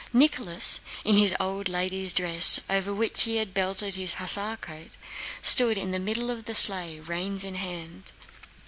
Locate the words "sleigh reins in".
6.55-7.53